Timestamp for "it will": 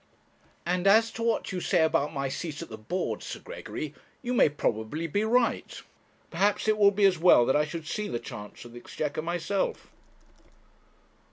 6.67-6.89